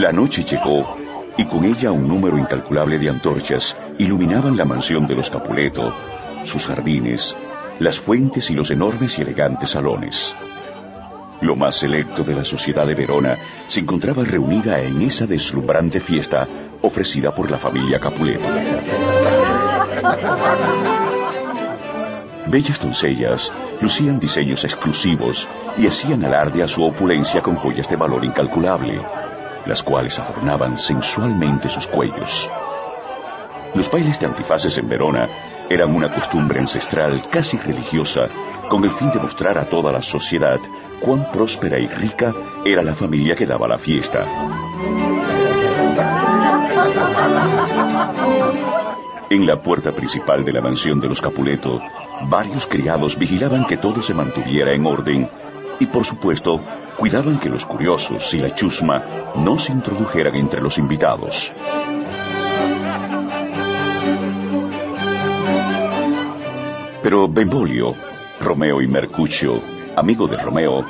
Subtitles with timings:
[0.00, 0.96] La noche llegó
[1.36, 5.92] y con ella un número incalculable de antorchas iluminaban la mansión de los Capuleto,
[6.42, 7.36] sus jardines,
[7.80, 10.34] las fuentes y los enormes y elegantes salones.
[11.42, 13.36] Lo más selecto de la sociedad de Verona
[13.66, 16.48] se encontraba reunida en esa deslumbrante fiesta
[16.80, 18.48] ofrecida por la familia Capuleto.
[22.46, 28.24] Bellas doncellas lucían diseños exclusivos y hacían alarde a su opulencia con joyas de valor
[28.24, 29.02] incalculable,
[29.66, 32.50] las cuales adornaban sensualmente sus cuellos.
[33.74, 35.28] Los bailes de antifaces en Verona
[35.68, 38.28] eran una costumbre ancestral casi religiosa
[38.68, 40.58] con el fin de mostrar a toda la sociedad
[41.00, 44.26] cuán próspera y rica era la familia que daba la fiesta.
[49.30, 51.80] En la puerta principal de la mansión de los Capuleto,
[52.28, 55.28] varios criados vigilaban que todo se mantuviera en orden
[55.80, 56.60] y, por supuesto,
[56.96, 59.02] cuidaban que los curiosos y la chusma
[59.34, 61.52] no se introdujeran entre los invitados.
[67.02, 67.94] Pero Benvolio,
[68.40, 69.60] Romeo y Mercucio,
[69.96, 70.84] amigo de Romeo,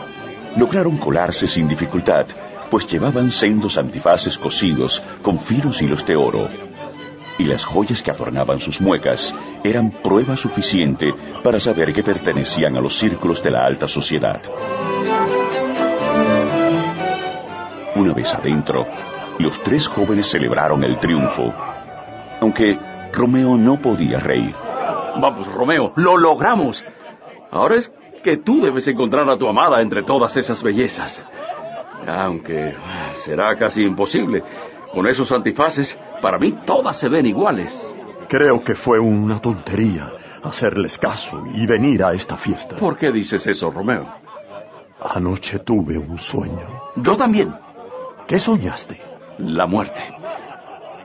[0.57, 2.27] lograron colarse sin dificultad,
[2.69, 6.49] pues llevaban sendos antifaces cosidos con finos hilos de oro.
[7.41, 12.83] Y las joyas que adornaban sus muecas eran prueba suficiente para saber que pertenecían a
[12.83, 14.43] los círculos de la alta sociedad.
[17.97, 18.87] Una vez adentro,
[19.39, 21.55] los tres jóvenes celebraron el triunfo,
[22.43, 22.79] aunque
[23.11, 24.55] Romeo no podía reír.
[25.19, 26.85] Vamos, Romeo, lo logramos.
[27.51, 27.91] Ahora es
[28.23, 31.25] que tú debes encontrar a tu amada entre todas esas bellezas.
[32.07, 32.75] Aunque
[33.15, 34.43] será casi imposible.
[34.93, 37.95] Con esos antifaces, para mí todas se ven iguales.
[38.29, 40.13] Creo que fue una tontería
[40.43, 42.77] hacerles caso y venir a esta fiesta.
[42.77, 44.07] ¿Por qué dices eso, Romeo?
[45.03, 46.83] Anoche tuve un sueño.
[46.97, 47.55] Yo también.
[48.27, 49.01] ¿Qué soñaste?
[49.39, 50.01] La muerte.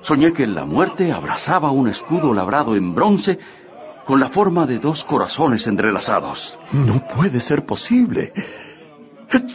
[0.02, 3.40] Soñé que la muerte abrazaba un escudo labrado en bronce
[4.06, 6.60] con la forma de dos corazones entrelazados.
[6.72, 8.34] No puede ser posible.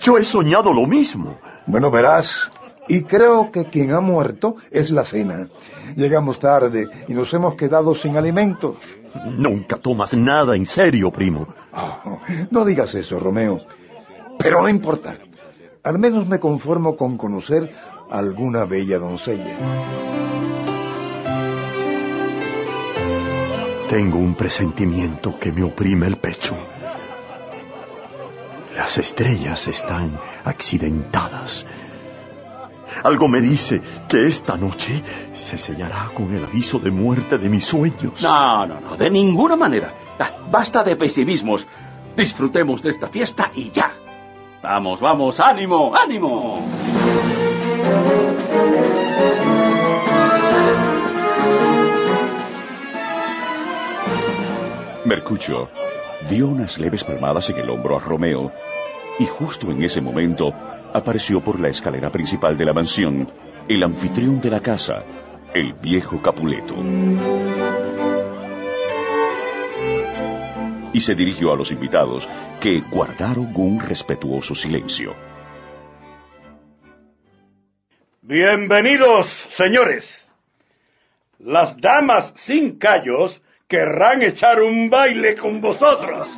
[0.00, 1.38] Yo he soñado lo mismo.
[1.66, 2.50] Bueno, verás,
[2.90, 5.46] y creo que quien ha muerto es la cena.
[5.94, 8.78] Llegamos tarde y nos hemos quedado sin alimentos.
[9.26, 11.46] Nunca tomas nada en serio, primo.
[11.72, 12.18] Oh,
[12.50, 13.60] no digas eso, Romeo.
[14.40, 15.16] Pero no importa.
[15.84, 17.72] Al menos me conformo con conocer
[18.10, 19.56] alguna bella doncella.
[23.88, 26.56] Tengo un presentimiento que me oprime el pecho.
[28.74, 31.66] Las estrellas están accidentadas.
[33.02, 35.02] Algo me dice que esta noche
[35.32, 38.22] se sellará con el aviso de muerte de mis sueños.
[38.22, 39.94] No, no, no, de ninguna manera.
[40.18, 41.66] Ah, basta de pesimismos.
[42.16, 43.92] Disfrutemos de esta fiesta y ya.
[44.62, 46.66] Vamos, vamos, ánimo, ánimo.
[55.04, 55.70] Mercucio
[56.28, 58.52] dio unas leves palmadas en el hombro a Romeo
[59.18, 60.52] y justo en ese momento
[60.92, 63.28] apareció por la escalera principal de la mansión
[63.70, 65.04] el anfitrión de la casa,
[65.54, 66.74] el viejo Capuleto.
[70.92, 72.28] Y se dirigió a los invitados,
[72.60, 75.14] que guardaron un respetuoso silencio.
[78.22, 80.28] Bienvenidos, señores.
[81.38, 83.40] Las damas sin callos
[83.70, 86.28] querrán echar un baile con vosotros.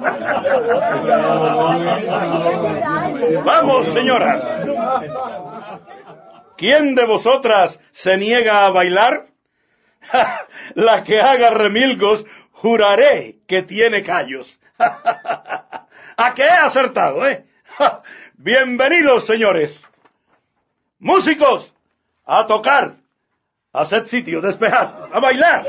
[3.43, 4.45] Vamos, señoras.
[6.59, 9.25] ¿Quién de vosotras se niega a bailar?
[10.75, 14.61] La que haga remilgos, juraré que tiene callos.
[14.79, 17.47] ¿A qué he acertado, eh?
[18.35, 19.83] Bienvenidos, señores.
[20.99, 21.75] Músicos,
[22.27, 23.02] a tocar.
[23.75, 25.65] Haced sitio, despejad, a bailar.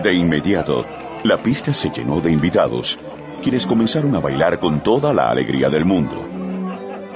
[0.00, 0.86] De inmediato,
[1.24, 2.96] la pista se llenó de invitados,
[3.42, 6.24] quienes comenzaron a bailar con toda la alegría del mundo.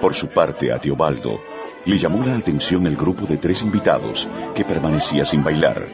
[0.00, 1.38] Por su parte, a Teobaldo
[1.84, 5.86] le llamó la atención el grupo de tres invitados que permanecía sin bailar.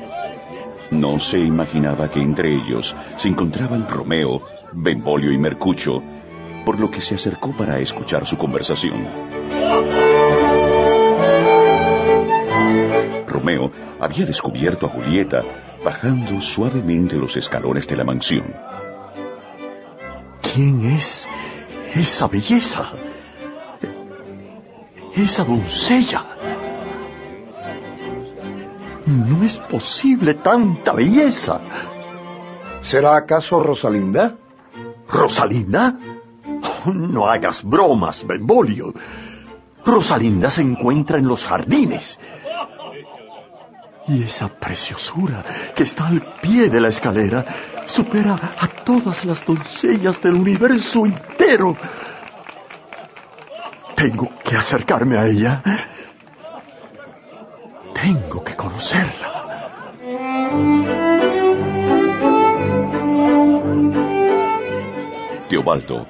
[0.90, 4.40] No se imaginaba que entre ellos se encontraban Romeo,
[4.72, 6.02] Benvolio y Mercucho,
[6.68, 9.08] por lo que se acercó para escuchar su conversación.
[13.26, 15.42] Romeo había descubierto a Julieta
[15.82, 18.54] bajando suavemente los escalones de la mansión.
[20.42, 21.26] ¿Quién es
[21.94, 22.92] esa belleza?
[25.16, 26.26] Esa doncella.
[29.06, 31.62] No es posible tanta belleza.
[32.82, 34.36] ¿Será acaso Rosalinda?
[35.08, 35.98] ¿Rosalinda?
[36.93, 38.93] No hagas bromas, Benvolio.
[39.85, 42.19] Rosalinda se encuentra en los jardines.
[44.06, 45.44] Y esa preciosura
[45.75, 47.44] que está al pie de la escalera
[47.87, 51.76] supera a todas las doncellas del universo entero.
[53.94, 55.62] Tengo que acercarme a ella.
[57.93, 59.38] Tengo que conocerla.
[65.49, 66.06] Teobaldo,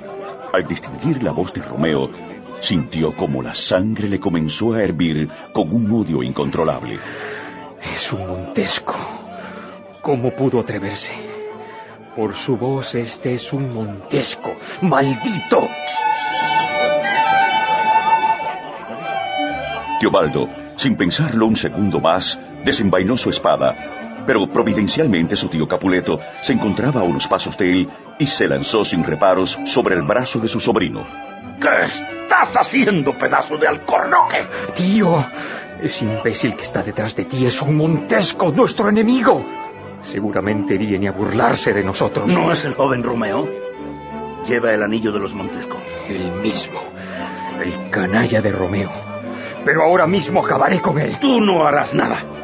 [0.58, 2.10] al distinguir la voz de Romeo,
[2.60, 6.98] sintió como la sangre le comenzó a hervir con un odio incontrolable.
[7.94, 8.96] Es un Montesco.
[10.02, 11.12] ¿Cómo pudo atreverse?
[12.16, 14.52] Por su voz este es un Montesco.
[14.82, 15.68] ¡Maldito!
[20.00, 23.97] Teobaldo, sin pensarlo un segundo más, desenvainó su espada,
[24.28, 27.88] pero providencialmente su tío Capuleto se encontraba a unos pasos de él
[28.18, 31.06] y se lanzó sin reparos sobre el brazo de su sobrino.
[31.58, 34.46] ¿Qué estás haciendo, pedazo de alcornoque?
[34.76, 35.24] Tío,
[35.82, 39.42] ese imbécil que está detrás de ti es un Montesco, nuestro enemigo.
[40.02, 42.30] Seguramente viene a burlarse de nosotros.
[42.30, 43.48] ¿No es el joven Romeo?
[44.46, 45.78] Lleva el anillo de los Montesco.
[46.06, 46.80] El mismo.
[47.64, 48.90] El canalla de Romeo.
[49.64, 51.16] Pero ahora mismo acabaré con él.
[51.18, 52.37] Tú no harás nada.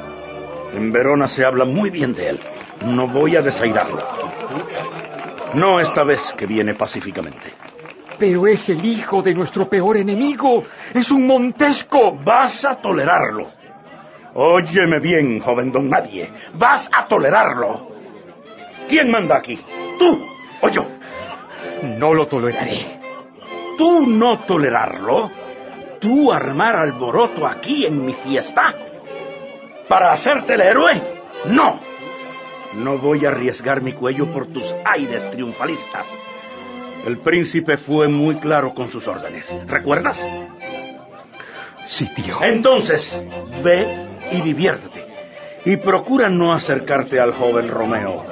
[0.74, 2.40] En Verona se habla muy bien de él.
[2.84, 4.02] No voy a desairarlo.
[5.54, 7.54] No esta vez que viene pacíficamente.
[8.18, 10.64] Pero es el hijo de nuestro peor enemigo.
[10.92, 12.12] Es un Montesco.
[12.12, 13.48] Vas a tolerarlo.
[14.34, 16.32] Óyeme bien, joven don Nadie.
[16.54, 17.88] Vas a tolerarlo.
[18.88, 19.58] ¿Quién manda aquí?
[19.98, 20.26] ¿Tú
[20.60, 20.86] o yo?
[21.98, 23.00] No lo toleraré.
[23.78, 25.30] ¿Tú no tolerarlo?
[26.00, 28.74] ¿Tú armar alboroto aquí en mi fiesta?
[29.88, 31.00] ¿Para hacerte el héroe?
[31.46, 31.80] No.
[32.74, 36.06] No voy a arriesgar mi cuello por tus aires triunfalistas.
[37.06, 39.46] El príncipe fue muy claro con sus órdenes.
[39.66, 40.24] ¿Recuerdas?
[41.86, 42.42] Sí, tío.
[42.42, 43.22] Entonces,
[43.62, 45.04] ve y diviértete.
[45.66, 48.24] Y procura no acercarte al joven Romeo.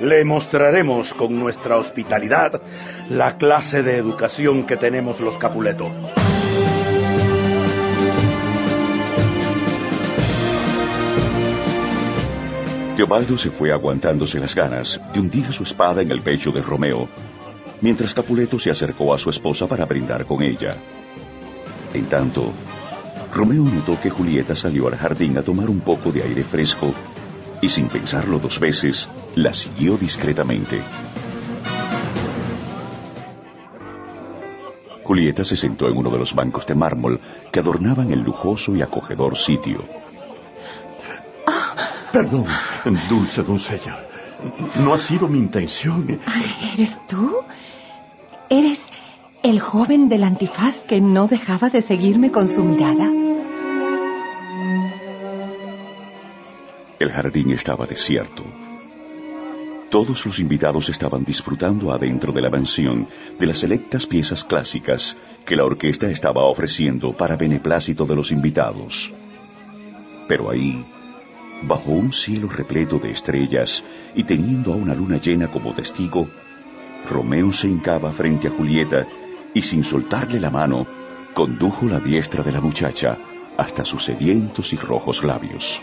[0.00, 2.60] Le mostraremos con nuestra hospitalidad
[3.10, 5.90] la clase de educación que tenemos los Capuleto.
[12.96, 17.06] Teobaldo se fue aguantándose las ganas de hundir su espada en el pecho de Romeo,
[17.82, 20.78] mientras Capuleto se acercó a su esposa para brindar con ella.
[21.92, 22.54] En tanto,
[23.34, 26.94] Romeo notó que Julieta salió al jardín a tomar un poco de aire fresco
[27.60, 30.80] y sin pensarlo dos veces, la siguió discretamente.
[35.04, 37.20] Julieta se sentó en uno de los bancos de mármol
[37.52, 39.84] que adornaban el lujoso y acogedor sitio.
[42.12, 42.46] Perdón,
[43.08, 43.98] dulce doncella.
[44.76, 46.18] No ha sido mi intención.
[46.74, 47.36] ¿Eres tú?
[48.48, 48.80] ¿Eres
[49.42, 53.10] el joven del antifaz que no dejaba de seguirme con su mirada?
[56.98, 58.44] El jardín estaba desierto.
[59.90, 63.06] Todos los invitados estaban disfrutando adentro de la mansión
[63.38, 69.12] de las selectas piezas clásicas que la orquesta estaba ofreciendo para beneplácito de los invitados.
[70.26, 70.84] Pero ahí,
[71.62, 73.82] bajo un cielo repleto de estrellas
[74.14, 76.28] y teniendo a una luna llena como testigo,
[77.08, 79.06] Romeo se hincaba frente a Julieta
[79.54, 80.86] y sin soltarle la mano,
[81.34, 83.16] condujo la diestra de la muchacha
[83.56, 85.80] hasta sus sedientos y rojos labios.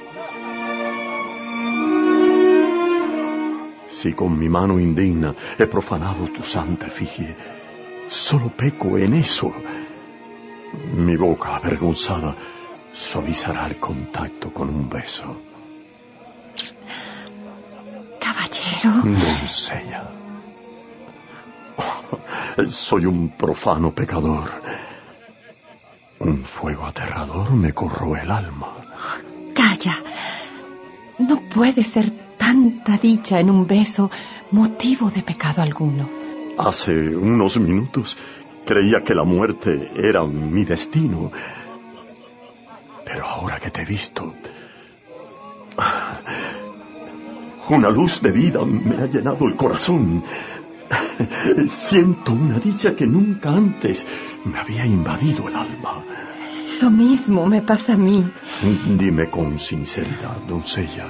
[3.89, 7.35] Si con mi mano indigna he profanado tu santa efigie,
[8.09, 9.53] solo peco en eso.
[10.95, 12.35] Mi boca avergonzada
[12.91, 15.52] suavizará el contacto con un beso.
[18.83, 19.25] Caballero.
[19.25, 20.03] Doncella.
[22.69, 24.49] Soy un profano pecador.
[26.19, 28.67] Un fuego aterrador me corroe el alma.
[29.53, 29.95] Calla.
[31.17, 34.11] No puede ser tanta dicha en un beso
[34.51, 36.09] motivo de pecado alguno.
[36.57, 38.17] Hace unos minutos
[38.65, 41.31] creía que la muerte era mi destino.
[43.05, 44.33] Pero ahora que te he visto,
[47.69, 50.23] Una luz de vida me ha llenado el corazón.
[51.67, 54.05] Siento una dicha que nunca antes
[54.43, 56.03] me había invadido el alma.
[56.81, 58.25] Lo mismo me pasa a mí.
[58.97, 61.07] Dime con sinceridad, doncella.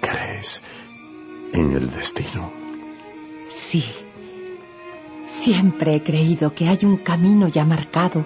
[0.00, 0.62] ¿Crees
[1.52, 2.50] en el destino?
[3.50, 3.84] Sí.
[5.26, 8.24] Siempre he creído que hay un camino ya marcado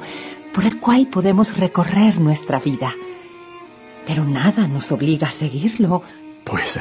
[0.52, 2.95] por el cual podemos recorrer nuestra vida.
[4.09, 6.03] Pero nada nos obliga a seguirlo.
[6.45, 6.81] Pues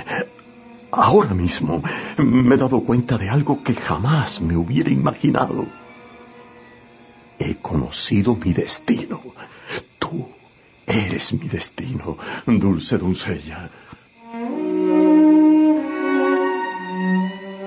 [0.91, 1.83] ahora mismo
[2.17, 5.65] me he dado cuenta de algo que jamás me hubiera imaginado.
[7.37, 9.19] He conocido mi destino.
[9.99, 10.29] Tú
[10.85, 13.69] eres mi destino, dulce doncella.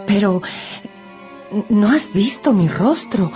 [0.07, 0.41] Pero
[1.69, 3.31] no has visto mi rostro.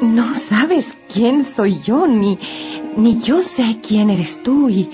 [0.00, 2.38] No sabes quién soy yo, ni,
[2.96, 4.88] ni yo sé quién eres tú y,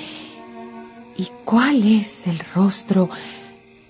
[1.19, 3.09] y cuál es el rostro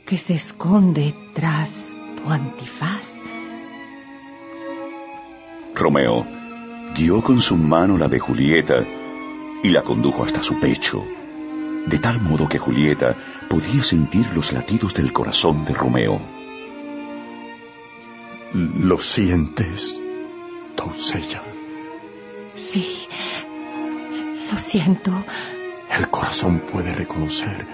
[0.05, 3.05] que se esconde tras tu antifaz.
[5.75, 6.27] Romeo
[6.97, 8.85] guió con su mano la de Julieta
[9.63, 11.05] y la condujo hasta su pecho,
[11.87, 13.17] de tal modo que Julieta
[13.49, 16.21] podía sentir los latidos del corazón de Romeo.
[18.55, 20.03] ¿Lo sientes,
[20.77, 21.43] doncella?
[22.57, 23.07] Sí,
[24.51, 25.13] lo siento.
[25.91, 27.67] El corazón puede reconocer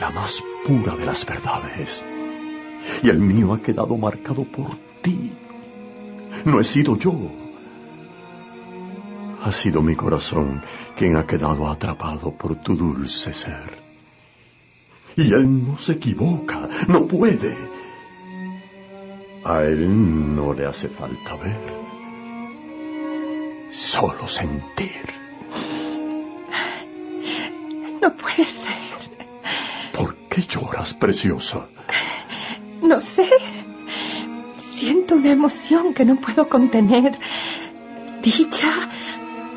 [0.00, 2.04] la más pura de las verdades.
[3.02, 5.32] Y el mío ha quedado marcado por ti.
[6.44, 7.14] No he sido yo.
[9.42, 10.62] Ha sido mi corazón
[10.96, 13.78] quien ha quedado atrapado por tu dulce ser.
[15.16, 17.56] Y él no se equivoca, no puede.
[19.44, 21.56] A él no le hace falta ver,
[23.72, 25.19] solo sentir.
[28.10, 28.80] No puede ser.
[29.92, 31.66] ¿Por qué lloras, preciosa?
[32.82, 33.28] No sé.
[34.74, 37.16] Siento una emoción que no puedo contener.
[38.22, 38.72] Dicha,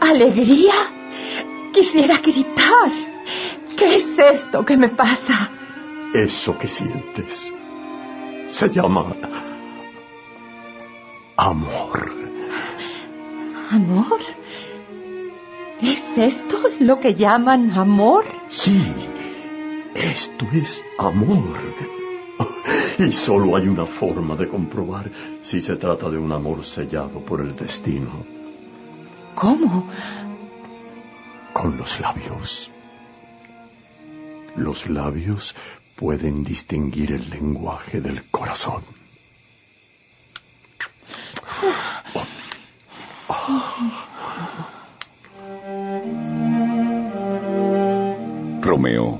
[0.01, 0.73] alegría.
[1.73, 2.91] Quisiera gritar.
[3.77, 5.49] ¿Qué es esto que me pasa?
[6.13, 7.51] Eso que sientes
[8.47, 9.15] se llama
[11.37, 12.13] amor.
[13.71, 14.19] ¿Amor?
[16.15, 18.23] ¿Es esto lo que llaman amor?
[18.47, 18.79] Sí,
[19.95, 21.57] esto es amor.
[22.99, 25.09] Y solo hay una forma de comprobar
[25.41, 28.11] si se trata de un amor sellado por el destino.
[29.33, 29.89] ¿Cómo?
[31.51, 32.69] Con los labios.
[34.55, 35.55] Los labios
[35.95, 38.83] pueden distinguir el lenguaje del corazón.
[48.63, 49.19] Romeo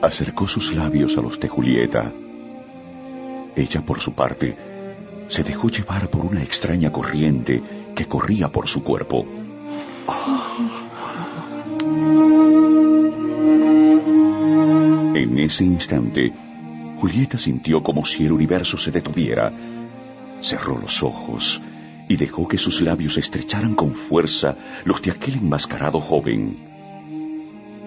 [0.00, 2.12] acercó sus labios a los de Julieta.
[3.56, 4.54] Ella, por su parte,
[5.28, 7.60] se dejó llevar por una extraña corriente
[7.96, 9.26] que corría por su cuerpo.
[15.14, 16.32] En ese instante,
[17.00, 19.52] Julieta sintió como si el universo se detuviera.
[20.42, 21.60] Cerró los ojos
[22.08, 26.69] y dejó que sus labios estrecharan con fuerza los de aquel enmascarado joven.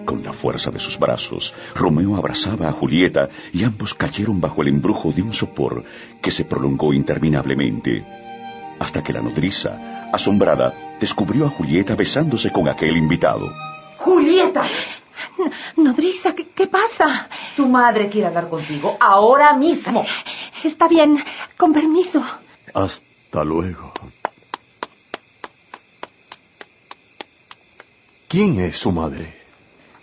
[0.04, 4.68] Con la fuerza de sus brazos, Romeo abrazaba a Julieta y ambos cayeron bajo el
[4.68, 5.82] embrujo de un sopor
[6.20, 8.04] que se prolongó interminablemente,
[8.78, 13.50] hasta que la nodriza, asombrada, descubrió a Julieta besándose con aquel invitado.
[13.98, 14.64] ¡Julieta!
[15.76, 17.28] Nodriza, ¿qué, ¿qué, pasa?
[17.56, 20.04] Tu madre quiere hablar contigo ahora mismo.
[20.62, 21.22] Está bien,
[21.56, 22.22] con permiso.
[22.74, 23.92] Hasta luego.
[28.28, 29.43] ¿Quién es su madre?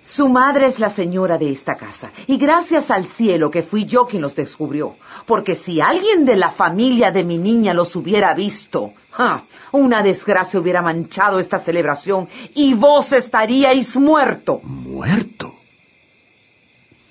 [0.04, 4.08] Su madre es la señora de esta casa, y gracias al cielo que fui yo
[4.08, 4.96] quien los descubrió,
[5.28, 9.44] porque si alguien de la familia de mi niña los hubiera visto, ¡ja!
[9.72, 14.60] una desgracia hubiera manchado esta celebración y vos estaríais muerto.
[14.64, 15.54] ¿Muerto?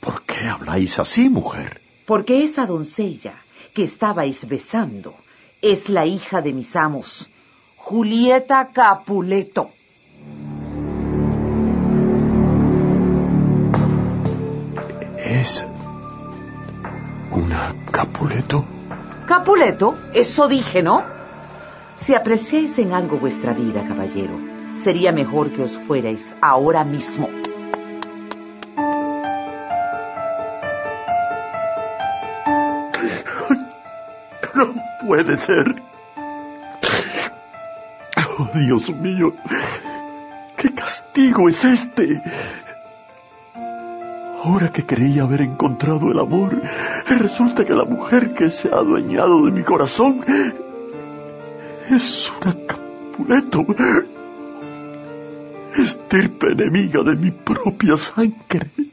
[0.01, 1.81] ¿Por qué habláis así, mujer?
[2.07, 3.35] Porque esa doncella
[3.73, 5.15] que estabais besando
[5.63, 7.29] es la hija de mis amos,
[7.77, 9.71] Julieta Capuleto.
[15.41, 15.65] ¿Es
[17.31, 18.67] una Capuleto?
[19.27, 21.03] Capuleto, eso dije, ¿no?
[21.97, 24.35] Si apreciáis en algo vuestra vida, caballero,
[24.77, 27.31] sería mejor que os fuerais ahora mismo.
[34.55, 34.75] No
[35.07, 35.75] puede ser.
[38.39, 39.33] Oh, Dios mío,
[40.59, 42.21] ¿qué castigo es este?
[44.43, 46.61] Ahora que creía haber encontrado el amor,
[47.07, 50.25] resulta que la mujer que se ha adueñado de mi corazón
[51.91, 53.67] es una Capuleto.
[55.77, 58.90] Estirpe enemiga de mi propia sangre.